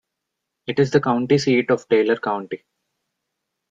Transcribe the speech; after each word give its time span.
It 0.65 0.79
is 0.79 0.89
the 0.89 0.99
county 0.99 1.37
seat 1.37 1.69
of 1.69 1.87
Taylor 1.87 2.17
County. 2.19 2.63